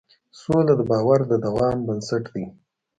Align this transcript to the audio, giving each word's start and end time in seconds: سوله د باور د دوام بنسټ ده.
سوله 0.39 0.73
د 0.79 0.81
باور 0.91 1.19
د 1.31 1.33
دوام 1.45 1.77
بنسټ 1.87 2.23
ده. 2.33 2.45